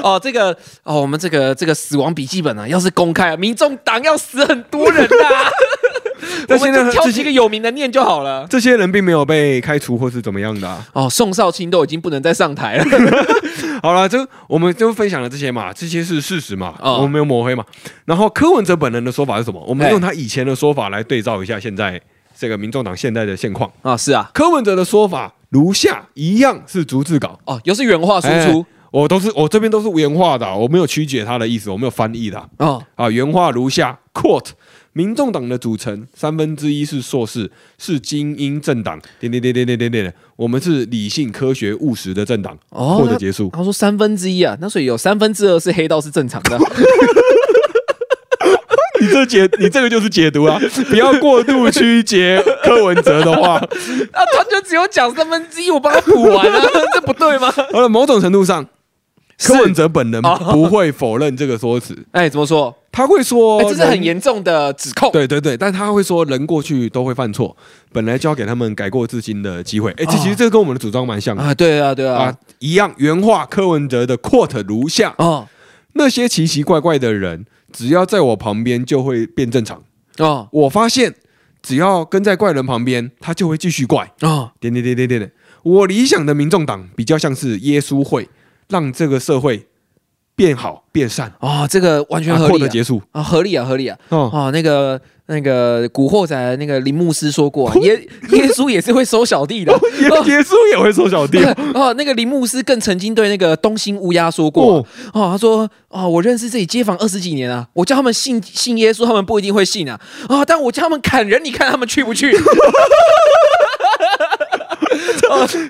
[0.06, 5.52] 哦，这个哦，我们这个这个死亡笔记本啊，要是公开，民众党要死很多人呐。
[6.48, 8.46] 但现在挑几个有名的念就好了。
[8.48, 11.10] 这些人并没有被开除或是怎么样的哦。
[11.10, 12.86] 宋少卿都已经不能再上台了。
[13.82, 17.66] 好了，就我们就分享了这些嘛，这些是事实嘛，我们没有抹黑嘛。
[18.06, 19.60] 然后柯文哲本人的说法是什么？
[19.68, 22.00] 我们用他以前的说法来对照一下现在
[22.38, 23.98] 这个民众党现在的现况啊。
[23.98, 28.66] 是啊，柯文哲的说法如下，一样是逐字稿哦，又是原话输出。
[28.96, 32.80] 我都是我这边都是原话的，我没有曲解他的意思，我没有翻译的啊。
[32.96, 34.52] 啊，原话如下：Quote。
[34.94, 38.98] 民众党的组成三分之一是硕士，是精英政党。
[39.20, 42.58] 点点点点点点点，我们是理性、科学、务实的政党。
[42.70, 43.50] 哦，或者结束。
[43.52, 46.58] 他说三分之一啊，那所以有三分之二是黑道是正常的。
[49.02, 50.58] 你这解，你这个就是解读啊！
[50.90, 53.56] 不要过度曲解柯文哲的话。
[53.60, 53.68] 啊，
[54.34, 56.62] 他就只有讲三分之一，我帮他补完了，
[56.96, 57.52] 这不对吗？
[57.74, 58.66] 好了，某种程度上。
[59.38, 62.06] 柯文哲本人不会否认这个说辞。
[62.12, 62.74] 哎，怎么说？
[62.92, 65.12] 他会说这是很严重的指控。
[65.12, 67.56] 对对对，但他会说人过去都会犯错，
[67.92, 69.92] 本来就要给他们改过自新的机会。
[69.98, 71.54] 哎，这其实这跟我们的主张蛮像啊。
[71.54, 72.94] 对啊，对啊，一样。
[72.98, 75.46] 原话柯文哲的 quote 如下：哦，
[75.94, 79.84] 那些奇奇怪怪的人，只要在我旁边就会变正常。
[80.20, 81.14] 哦，我发现
[81.62, 84.10] 只要跟在怪人旁边，他就会继续怪。
[84.22, 85.32] 啊，点点点点点点。
[85.64, 88.30] 我理想的民众党比较像是耶稣会。
[88.70, 89.68] 让这个社会
[90.36, 92.68] 变好变善啊，这个完全合理。
[92.70, 93.98] 结束啊，合理啊，合理啊。
[94.10, 97.96] 哦，那个那个古惑仔那个林牧师说过， 耶
[98.32, 101.38] 耶稣也是会收小弟的， 耶耶稣也会收小弟。
[101.74, 112.36] 哦，那个林牧师更曾经对那个东兴乌鸦说过，哦，他说哦，我认识这里街坊二十几年啊，我叫他们信信耶稣，他们不一定会信啊，啊，但我叫他们砍人，你看他们去不去？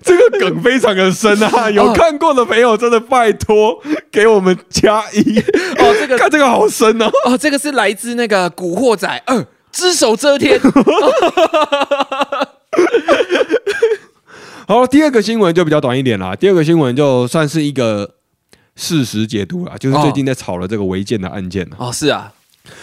[0.04, 1.70] 这个梗非常的深啊！
[1.72, 5.96] 有看过的朋友，真的拜托给我们加一哦。
[6.00, 7.10] 这个 看这个好深哦！
[7.26, 9.38] 哦，这个是来自那个《古惑仔二》，
[9.72, 10.60] 只手遮天。
[14.68, 16.36] 好，第二个新闻就比较短一点啦。
[16.36, 18.16] 第二个新闻就算是一个
[18.76, 22.32] 事实解读了，就是最近在炒了这个违建的案件哦，是啊。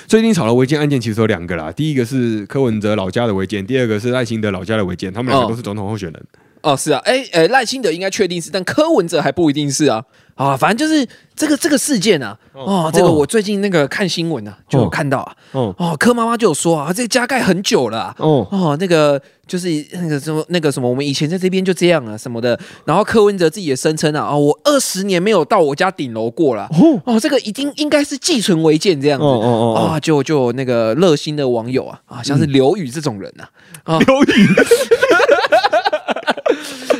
[0.06, 6.24] 最近炒的违建案件其实有两个啦，第一个是柯文哲老家的违建，第二个是赖清德老家的违建，他们两个都是总统候选人。
[6.62, 10.04] 哦，是啊，哎，哎，赖清德应该确定是，但柯文哲还不一定是啊。
[10.34, 26.68] 啊，反正就是这个这个事件啊，哦，这个我最近那个看新闻啊，就有看到啊，哦，柯妈妈就有说啊，这个加盖很久了，哦，哦，那个就是那个什么那个什么，我们以前在这边就这样啊什么的，然后柯文哲自己也声称啊，哦，我二十年没有到我家顶楼过了，
[27.04, 33.44] 哦，这个已经应该是寄存违建这样子，哦哦哦，啊，就就那个热心的网友啊，啊，像是刘宇这种人呐，
[33.84, 34.48] 啊，刘宇。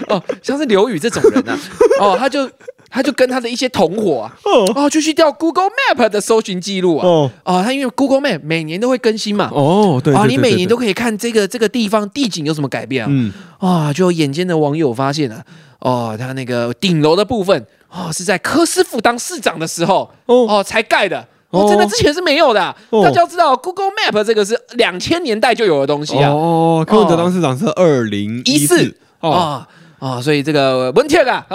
[0.09, 1.59] 哦，像是刘宇这种人呐，
[1.99, 2.47] 哦，他就
[2.93, 4.37] 他就跟他的一些同伙啊，
[4.75, 15.43] 哦，就去调 Google Map 的搜寻记录啊，哦，啊，他因为 Google Map 每年都会更新嘛，哦，对，啊，你每年都可以看这个这个地方地景有什么改变啊，嗯，啊，就眼尖的网友发现了，
[15.79, 29.67] 哦，他那个顶楼的部分，哦，是在柯师傅当市长的时候，哦，才盖的，哦，真的之前是没有的，大家要知道 Google Map 这个是两千年代就有的东西啊，哦，柯文哲当市长是二零一四，啊。
[30.03, 31.47] 啊，所以这个文天啊，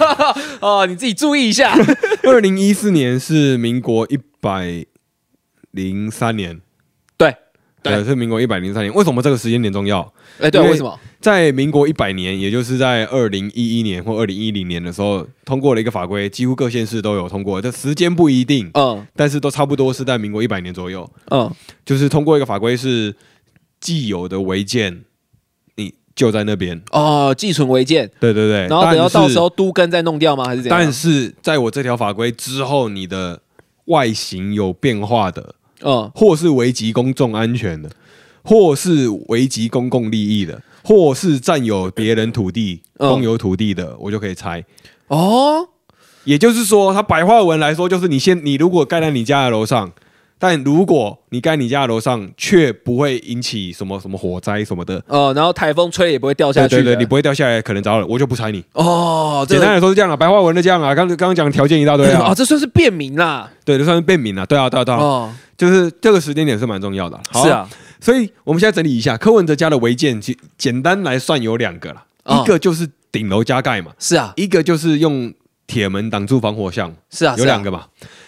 [0.62, 1.76] 哦，你自己注意一下。
[2.24, 4.86] 二零一四年是民国一百
[5.72, 6.58] 零三年，
[7.18, 7.36] 对，
[7.82, 8.94] 对，是民国一百零三年。
[8.94, 10.10] 为什么这个时间点重要？
[10.40, 10.98] 哎，对，为什么？
[11.20, 17.60] 在民国一百年，也就是在二零一一年或二零一零年的时候，通过了一个法规，几乎各县市都有通过。
[17.60, 23.14] 这时间不一定，嗯，但是都差不多是在民国一百年左右，嗯，就是通过一个法规是
[23.80, 25.04] 既有的违建。
[26.14, 30.44] 就在那边哦，寄存违建，对对对，然后等到到时候都根再弄掉吗？
[30.44, 30.78] 还是怎样？
[30.78, 33.40] 但是在我这条法规之后，你的
[33.86, 37.90] 外形有变化的，嗯，或是危及公众安全的，
[38.42, 44.64] 或是危及公共利益的，或是占有别人土地、公有土地的，我就可以拆。
[45.08, 45.68] 哦，
[46.24, 49.92] 也就是说，它白话文来说，就是你先，你如果盖在你家的楼上。
[50.42, 58.60] 但如果你盖你家楼上，却不会引起什么什么火灾什么的，哦，然后台风吹也不会掉下去，对对，你不会掉下来，可能着了，我就不拆你。
[58.72, 67.68] 哦，简单来说是这样啊，白话文的这样啊，刚刚刚讲条件一大堆啊， 哦，这算是便民啦，对，这算是便民了，对啊，对啊，对啊，哦，就是这个时间点是蛮重要的，是啊，
[68.00, 75.32] 所以我们现在整理一下，柯文哲家的违建，简简单来算有两个了，一个就是顶楼加盖嘛，是啊，一个就是用
[75.72, 77.86] 铁门挡住防火巷，是啊，有两个嘛。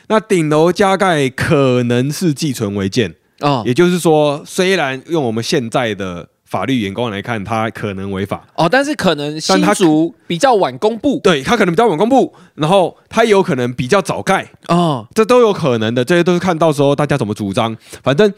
[0.08, 8.66] 那顶楼加盖可能是寄存违建哦，也就是说，虽然用我们现在的法律眼光来看，它可能违法哦。
[8.66, 16.02] 但是可能新竹比较晚公布，对它可能比较晚公布，然后它有可能比较早盖哦，这都有可能的。
[16.02, 18.32] 这些都是看到时候大家怎么主张，反正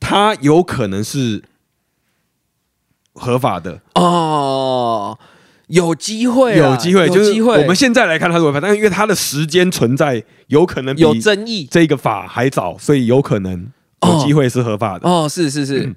[0.00, 1.44] 它有可能是
[3.14, 5.16] 合法的哦。
[5.68, 13.66] 有机会，有机会，就是我们现在来看它是违法，但是因为它的时间存在，有可能有争议，这个法还早，所以有可能
[14.02, 15.08] 有机会是合法的。
[15.08, 15.94] 哦，是是是，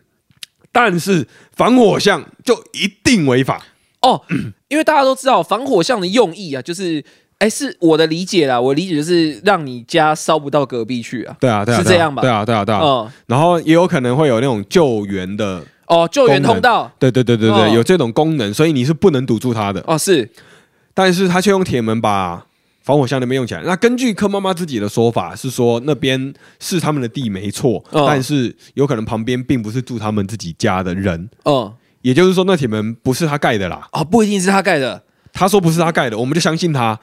[0.72, 3.66] 但是防火巷就一定违法
[4.02, 4.22] 哦，
[4.68, 7.04] 因为大家都知道防火巷的用意啊，就是，
[7.40, 11.38] 哎，是我的理解啦，我理解就是让你家烧不到隔壁去啊。
[11.40, 12.22] 对啊，对啊，是这样吧？
[12.22, 12.82] 对啊，对啊，对啊。
[12.84, 15.64] 嗯，然后也有可能会有那种救援的。
[15.92, 19.84] 哦，救援通道，对对对对对，有这种功能，所以你是不能堵住它的。
[19.86, 20.30] 哦，是，
[20.94, 22.46] 但是他却用铁门把
[22.82, 23.62] 防火箱那边用起来。
[23.66, 31.30] 那根据柯妈妈自己的说法是说，那边是他们的地没错，但是有可能旁边并不是住他们自己家的人。
[31.44, 31.70] 嗯，
[32.02, 33.86] 也就是说，那铁门不是他盖的啦。
[33.92, 35.04] 哦，不一定是他盖的。
[35.34, 36.98] 他说不是他盖的，我们就相信他，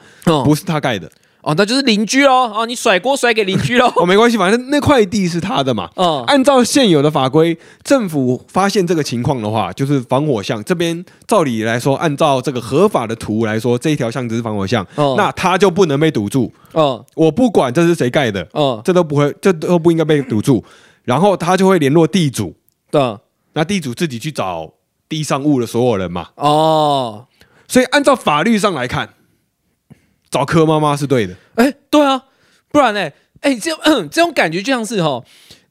[0.45, 1.11] 不是他盖的。
[1.41, 2.53] 哦，那就是邻居喽。
[2.53, 3.91] 哦，你甩锅甩给邻居喽。
[3.97, 5.89] 哦，没关系，反正那块地是他的嘛。
[5.95, 16.53] 嗯，按照现有的法规，政府发现这个情况的话，就是防火巷这边，照理来说，按照这个合法的图来说，这一条巷子是防火巷，那他就不能被堵住。
[16.75, 20.63] 嗯，我不管这是谁盖的，嗯，这都不会，这都不应该被堵住。
[21.05, 22.55] 然后他就会联络地主，
[22.91, 23.17] 对，
[23.55, 24.71] 那地主自己去找
[25.09, 26.29] 地上物的所有人嘛。
[26.35, 27.27] 哦，
[27.67, 29.09] 所以按照法律上来看。
[30.31, 32.25] 找柯妈妈是对的，哎，对啊，
[32.71, 33.11] 不然呢？
[33.41, 33.71] 哎，这
[34.11, 35.23] 这种感觉就像是哈，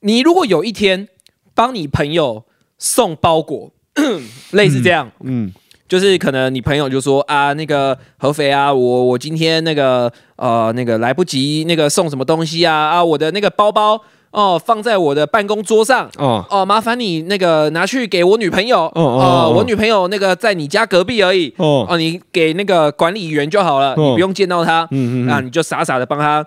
[0.02, 1.08] 你如果有一天
[1.54, 2.46] 帮你朋友
[2.78, 3.72] 送包裹，
[4.52, 5.54] 类似这样，嗯，
[5.88, 14.02] 就是可能你朋友就说啊，那个合肥啊，我我今天那个呃那个来不及那个送什么东西啊啊，我的那个包包。
[14.32, 16.10] 哦，放在我的办公桌上。
[16.18, 18.86] 哦哦，麻烦你那个拿去给我女朋友。
[18.86, 21.54] 哦哦，我女朋友那个在你家隔壁而已。
[21.58, 24.88] 哦哦，你给那个管理员就好了，你不用见到他。
[24.92, 26.46] 嗯嗯，那你就傻傻的帮他。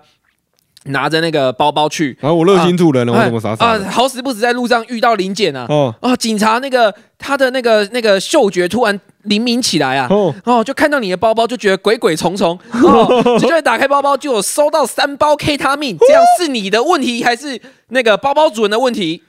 [0.85, 3.65] 拿着那个包包去，然后我热心助人了，我怎么傻傻？
[3.65, 5.65] 啊，好死不死在路上遇到临检啊！
[5.69, 10.07] 哦哦，警察那个他的那个那个嗅觉突然灵敏起来啊！
[10.09, 19.21] 哦哦，就看到你的包包，就觉得鬼鬼重重 哦，就会打开包包，就有收到三包 K 他命，这样是你的问题还是那个包包主人的问题？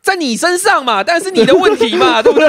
[0.00, 2.48] 在你身上嘛，但是你的问题嘛， 对不对？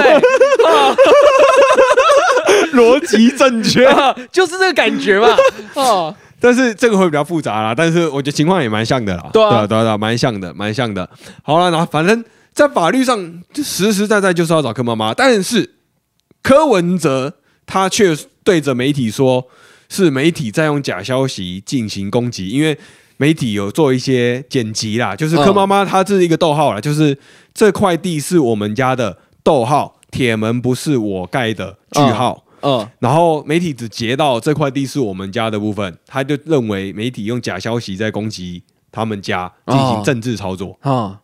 [2.74, 3.86] 逻辑正确，
[4.32, 5.36] 就是这个感觉嘛！
[5.76, 6.16] 哦。
[6.40, 11.10] 但是这个会比较复杂啦，但是我觉得情况也蛮像的啦，对啊，对啊，蛮像的，蛮像的。
[11.44, 12.24] 好了，然后反正
[12.54, 15.76] 在法律上就实实在在就是要找柯妈妈，但是
[16.42, 19.46] 柯文哲他却对着媒体说，
[19.90, 22.78] 是媒体在用假消息进行攻击，因为
[23.18, 27.18] 媒体有做一些剪辑啦，就是柯妈妈她这是一个逗号啦，就是
[27.54, 32.46] 这块地是我们家的逗号，铁门不是我盖的句号。
[32.62, 41.20] 嗯，然后媒体只截到这块地是我们家的部分，他就认为媒体用假消息在攻击他们家，进行政治操作啊。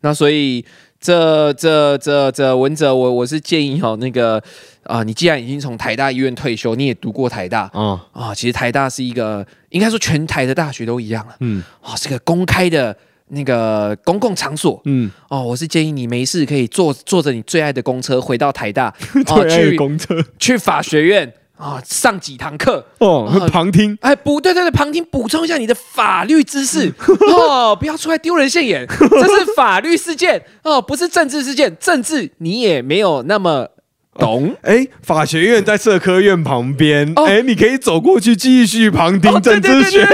[0.00, 0.64] 那所以
[1.00, 4.42] 这这这这文哲，我我是建议哈，那个
[4.82, 12.96] 啊，你既然已经从台大医院退休，你也读过台大啊啊，其实台大是一个应该说全台的大学都一样了，嗯啊，是个公开的。
[13.28, 18.92] 那个公共场所，嗯，哦，我是建议你没事可以坐坐着你最爱的公车回到台大，
[19.28, 20.22] 哦，去公车。
[20.38, 22.84] 去法学院啊，上几堂课。
[22.98, 26.92] 哦，旁听，哎，不对对对，旁听补充一下你的法律知识。
[27.32, 30.44] 哦，不要出来丢人现眼，这是法律事件。
[30.62, 33.68] 哦，不是政治事件，政治你也没有那么
[34.18, 34.54] 懂。
[34.62, 40.06] 哎，法学院在社科院旁边，哎，你可以走过去继续旁听政治学。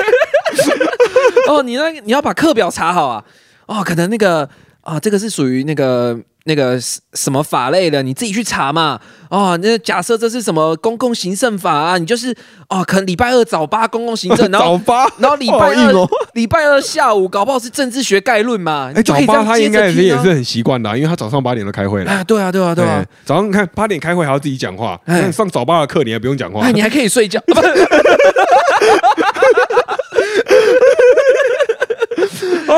[1.50, 3.24] 哦，你那你要把课表查好啊！
[3.66, 4.48] 哦，可能那个
[4.82, 6.80] 啊，这个是属于那个那个
[7.14, 9.00] 什么法类的，你自己去查嘛。
[9.28, 11.98] 哦，那假设这是什么公共行政法啊？
[11.98, 12.34] 你就是
[12.68, 18.92] 哦，可能礼拜二早八公共行政，然后 早八，然后礼拜二礼拜二下午搞不好是政治学概论嘛。
[18.94, 22.10] 哎，早八他应该也是也是很习惯的，因为他早上八点都开会了。
[22.10, 25.00] 啊，对啊，对啊，对啊，早上你看八点开会还要自己讲话，
[25.32, 27.40] 上早八的课你还不用讲话，你还可以睡觉。
[27.54, 27.62] 好，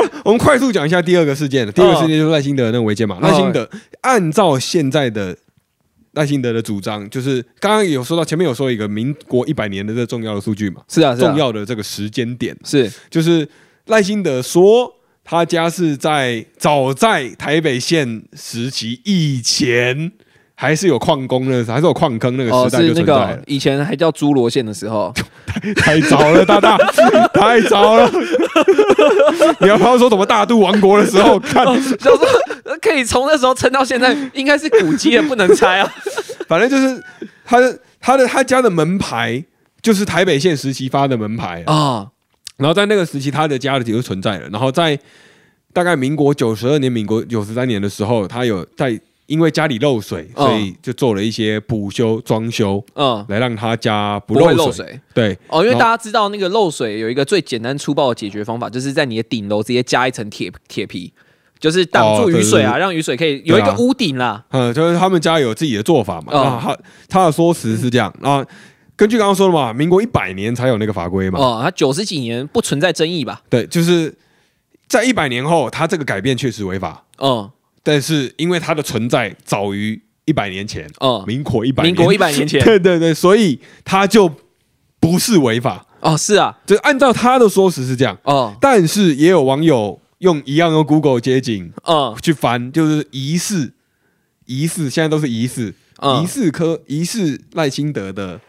[0.25, 1.71] 我们快速讲一下第二个事件。
[1.73, 3.19] 第二个事件就是赖清德那个违建嘛。
[3.21, 3.69] 赖清德
[4.03, 5.37] 按照现在的
[6.13, 13.49] 赖清德的主张，就是刚刚有说到前面有说一个民国一百年的这重要的数据嘛，是啊，重要的这个时间点是，就是
[13.87, 14.93] 赖清德说
[15.25, 20.13] 他家是在早在台北县时期以前。
[20.63, 23.43] 还是有矿工的，还是有矿坑那个时代就存在了。
[23.49, 25.13] 以前还叫侏罗县的时候，
[25.75, 26.79] 太早了，大大
[27.35, 28.09] 太早了。
[29.59, 31.37] 你要不要说什么大肚王国的时候？
[31.43, 35.95] 看，小时候可以从那时候撑到现在，应该是古迹也不能拆啊。
[36.47, 37.03] 反正就是
[37.45, 39.45] 他的他的他家的门牌，
[39.83, 42.07] 就是台北县时期发的门牌啊。
[42.59, 44.49] 然后在那个时期，他的家就存在了。
[44.51, 44.97] 然后在
[45.73, 48.97] 大概民国九十二年、民国九十三年的时候，他有在
[49.27, 55.01] 因为家里漏水，所以就做了一些补修装修，嗯，来让他家不漏水。
[55.15, 61.13] 对，哦，因为大家知道那个漏水有一个最简单粗暴的解决方法，就是在你的顶楼直接加一层铁铁皮，
[61.59, 64.45] 就是挡住雨水啊，让雨水可以有一个屋顶啦。
[64.51, 66.33] 嗯，就是他们家有自己的做法嘛。
[66.37, 68.45] 啊，他他的说辞是这样啊。
[68.95, 71.39] 根据刚刚说的嘛，民国一百年才有那个法规嘛。
[71.39, 73.41] 哦，他九十几年不存在争议吧？
[73.49, 74.15] 对，就是
[74.87, 77.05] 在一百年后，他这个改变确实违法。
[77.19, 77.51] 嗯，
[77.83, 84.31] 但是因为它的存在早于一百年前，嗯，民国一百，民国一百年前， 对对对，所以它就
[85.01, 85.87] 不是违法。
[86.01, 88.19] 哦，是啊，就按照他的说辞是这样。
[88.25, 93.73] 哦，但是也有网友用一样用 Google 街景，嗯，去翻，就是疑似
[94.47, 95.75] 疑似，现在都是疑似
[96.23, 98.41] 疑似科疑似赖清德的。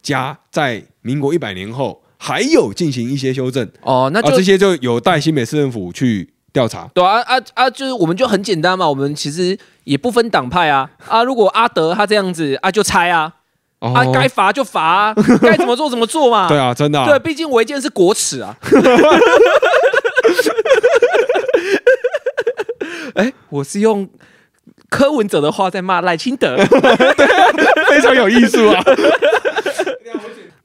[0.00, 3.68] 家在民国一百年后还有进行一些修正。
[3.82, 6.88] 哦，那就这些就有待新北市政府去调查。
[6.92, 7.70] 对啊啊啊！
[7.70, 11.22] 就是我们就很简单嘛，我们其实也不分党派啊啊！
[11.22, 13.32] 如果阿德他这样子啊，就拆啊
[13.78, 16.48] 啊，该罚就罚啊，该怎么做怎么做嘛。
[16.50, 17.04] 对啊，真的。
[17.06, 18.56] 对，毕竟违建是国耻啊。
[23.14, 24.08] 哎，我是用
[24.88, 26.56] 柯文哲的话在骂赖清德，
[27.88, 28.82] 非常有艺术啊。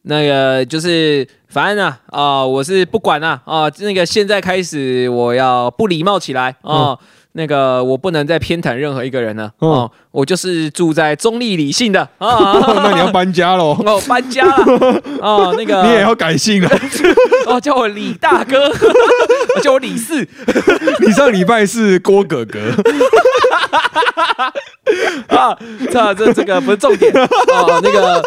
[0.05, 3.71] 那个就是，反正呢，啊，我是不管了啊。
[3.79, 6.97] 那个现在开始，我要不礼貌起来啊。
[7.35, 9.89] 那个我不能再偏袒任何一个人了啊。
[10.11, 12.59] 我就是住在中立理性的啊。
[12.83, 13.75] 那你要搬家喽？
[13.85, 15.51] 哦，搬家了 啊。
[15.57, 16.69] 那个你也要改姓了？
[17.47, 18.69] 哦，叫我李大哥，
[19.63, 20.27] 叫我李四。
[20.99, 22.59] 你上礼拜是郭哥哥
[25.29, 25.57] 啊？
[25.89, 27.27] 这这这个不是重点啊。
[27.81, 28.21] 那个。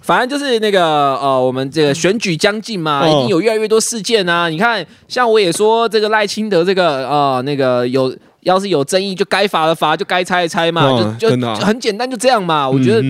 [0.00, 4.48] 反正就是那个呃，我们这个选举将近嘛，已经有越来越多事件啊。
[4.48, 12.68] 你看，像我也说这个赖清德这个呃，那个有要是有争议，就该罚的罚，就该拆的拆嘛，就就很简单，就这样嘛。
[12.68, 13.02] 我觉得，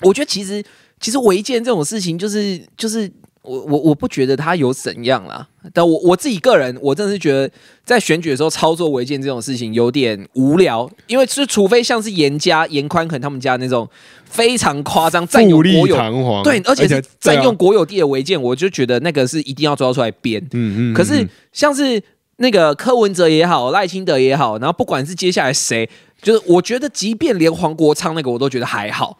[0.00, 0.64] 我觉得其实
[0.98, 3.10] 其实违建这种事情，就是就是
[3.50, 5.46] 我我我不觉得他有怎样啦。
[5.72, 7.50] 但我我自己个人，我真的是觉得
[7.84, 13.88] 在选举的时候操作违建这种事情有点无聊，因为是除非像是严家严宽肯他们家那种。
[14.30, 20.40] 非常夸张，占有国有对，而且是占用国有地的违建，我就觉得那个是一定要抓出来编。
[20.52, 20.94] 嗯嗯。
[20.94, 22.00] 可是像是
[22.36, 25.90] 那个柯文哲也好，赖清德也好，然后不管是接下来谁，
[26.22, 29.18] 就是我觉得，即便连黄国昌那个，我都觉得还好。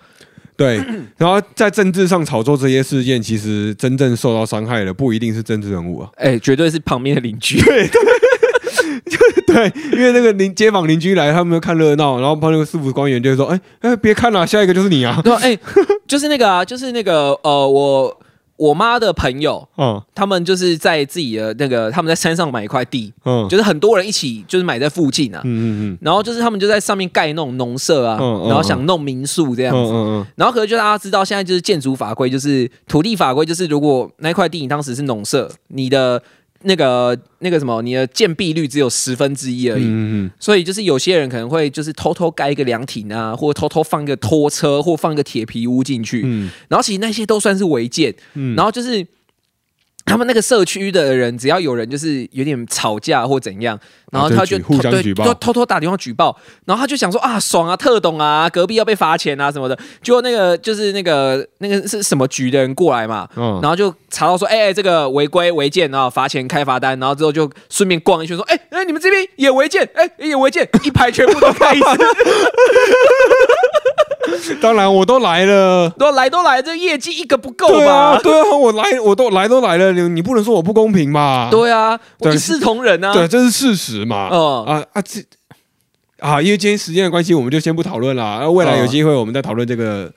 [0.61, 0.79] 对。
[1.17, 7.59] 然后在政治上炒作这些事件，其实真正受到伤害的不一定是政治人物啊，哎，绝对是旁边的邻居。
[7.63, 7.89] 对。
[9.47, 15.59] 对，因为那个邻街坊邻居来，他们看热闹，然后旁边市府官员就会说：“哎哎，别看了，下一个就是你啊！”对，哎，
[16.07, 18.21] 就是那个啊，就是那个呃，我
[18.61, 29.75] 我妈的朋友，嗯，他们就是在自己的那个，他们在山上买一块地，嗯，就是很多人一起就是买在附近啊，嗯嗯嗯，然后就是他们就在上面盖那种农舍啊，然后想弄民宿这样。
[29.75, 36.23] 子，嗯嗯，然后可能就大家知道，现在就是建筑法规，就是土地法规，就是如果那块地你当时是农舍，你的。
[36.63, 46.21] 那个那个什么，你的建蔽率只有十分之一而已，所以就是有些人可能会就是偷偷盖一个凉亭啊，或偷偷放一个拖车，或放一个铁皮屋进去，
[46.69, 48.15] 然后其实那些都算是违建，
[48.57, 49.07] 然后就是。
[50.11, 53.79] 他们那个社区的人，只要有人就是有点吵架或怎样，
[54.11, 56.37] 然后他就互相举报，偷偷打电话举报，
[56.67, 59.79] 然后他就想说啊，爽啊，特懂啊，隔壁要被罚钱啊什么的。
[60.03, 71.87] 结果那个就是那个那个是什么局的人过来嘛，然后就查到说，哎，这个违规违建啊，罚钱开罚单，然后之后就顺便逛一圈，说，哎哎，你们这边也违建，哎也违建，一排全部都开一次。
[74.61, 78.19] 当然，我都来了，都来都来，这业绩一个不够吧？
[78.23, 81.49] 对啊，我来，我都来都来了，你你不能说我不公平吧？
[81.51, 81.99] 对啊，
[82.33, 84.29] 一视同仁啊，对，这是事实嘛。
[84.33, 85.21] 嗯啊啊这
[86.19, 88.41] 啊，因为今天时间的关系，我们就先不讨论了。
[88.41, 90.13] 那未来有机会，我们再讨论这个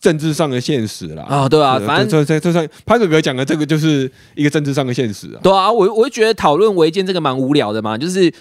[0.00, 1.22] 政治上的现实了。
[1.24, 5.40] 啊，对啊，反正这这这算潘哥哥讲的这个，就是一个政治上的现实啊。
[5.42, 8.32] 对啊，我我就觉得讨论违建这个蛮无聊的嘛，就是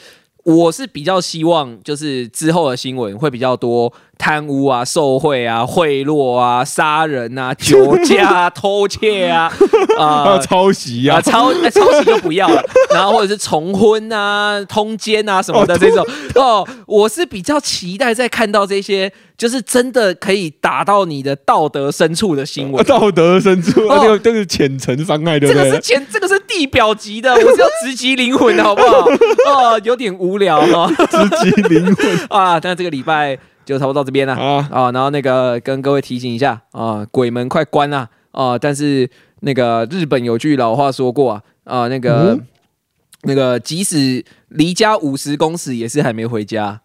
[0.46, 3.92] 我是比较希望，就是之后的新闻会比较多。
[4.18, 9.50] 贪污啊、受贿啊、贿赂啊、杀人啊、 酒驾、偷窃啊，
[9.98, 12.62] 啊，抄袭啊，抄抄袭就不要了。
[12.94, 19.10] 然后或者是重婚啊、通奸啊什么的这种哦，我是比较期待在看到这些，
[19.40, 22.84] 就是真的可以打到你的道德深处的新闻。
[22.86, 25.64] 道德深处，这个这是浅层伤害，对不对？
[25.64, 29.08] 这个是浅，这个是地表级的， 我是要直击灵魂的好不好？
[29.48, 32.60] 哦，有点无聊哈， 直击灵魂啊！
[32.60, 34.92] 但这个礼拜就差不多到这边了啊啊！
[34.92, 38.60] 然后那个跟各位提醒一下啊，鬼门快关了啊！
[38.60, 39.10] 但是
[39.40, 42.38] 那个日本有句老话说过啊啊，那个
[43.24, 46.82] 那个即使离家五十公尺，也是还没回家。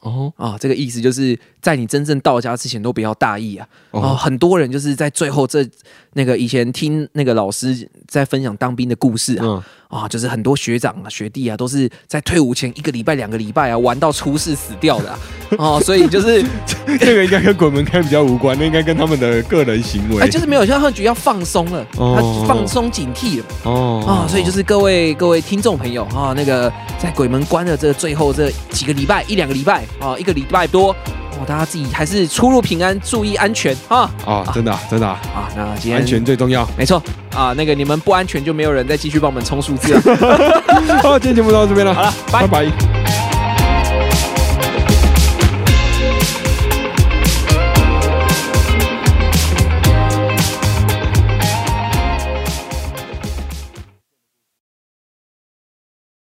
[0.00, 3.68] 哦啊，这个意思就是在你真正到家之前都不要大意啊！
[3.90, 5.68] 哦，很多人就是在最后这
[6.12, 9.64] 那个以前听那个老师在分享当兵的故事啊。
[9.88, 15.18] 啊，就是很多学长啊、学弟啊，都是在退伍前一个礼拜、两个礼拜啊，玩到出事死掉的
[15.58, 16.44] 哦，所以就是
[16.98, 20.22] 这个应该跟鬼门开比较无关，那应该跟他们的个人行为。
[20.22, 30.94] 哎，就是没有，像他们觉得要放松了，他放松警惕了哦啊，所以就是各位各位听众朋友啊，那个在鬼门关的这最后这几个礼拜一两个礼拜啊，一个礼拜多。
[31.38, 34.10] 哦，大家自己还是出入平安，注意安全啊！
[34.24, 35.18] 啊，真的，真的啊！
[35.54, 37.02] 那今天安全最重要，没错
[37.34, 37.52] 啊。
[37.56, 40.00] 那个你们不安全，就没有人再继续帮我们充数字了。
[41.02, 43.25] 好，今天节目到这边了，好了，拜拜。